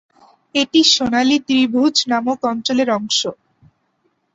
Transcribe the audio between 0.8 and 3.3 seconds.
সোনালী ত্রিভুজ নামক অঞ্চলের অংশ।